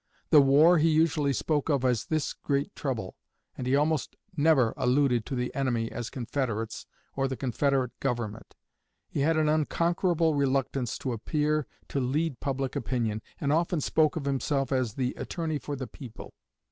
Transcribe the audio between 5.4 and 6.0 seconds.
enemy